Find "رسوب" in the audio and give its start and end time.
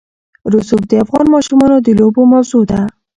0.53-0.83